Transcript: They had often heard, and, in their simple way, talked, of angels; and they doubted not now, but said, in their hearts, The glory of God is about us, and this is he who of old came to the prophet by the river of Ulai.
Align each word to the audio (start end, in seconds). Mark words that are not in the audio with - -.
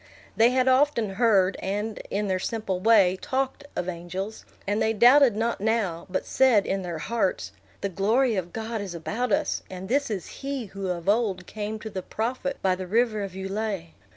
They 0.35 0.49
had 0.49 0.67
often 0.67 1.11
heard, 1.11 1.57
and, 1.59 1.99
in 2.09 2.27
their 2.27 2.39
simple 2.39 2.79
way, 2.79 3.19
talked, 3.21 3.65
of 3.75 3.87
angels; 3.87 4.45
and 4.65 4.81
they 4.81 4.93
doubted 4.93 5.35
not 5.35 5.61
now, 5.61 6.07
but 6.09 6.25
said, 6.25 6.65
in 6.65 6.81
their 6.81 6.97
hearts, 6.97 7.51
The 7.81 7.89
glory 7.89 8.35
of 8.35 8.51
God 8.51 8.81
is 8.81 8.95
about 8.95 9.31
us, 9.31 9.61
and 9.69 9.87
this 9.89 10.09
is 10.09 10.25
he 10.41 10.65
who 10.65 10.87
of 10.87 11.07
old 11.07 11.45
came 11.45 11.77
to 11.81 11.89
the 11.91 12.01
prophet 12.01 12.57
by 12.63 12.73
the 12.73 12.87
river 12.87 13.21
of 13.21 13.33
Ulai. 13.35 13.89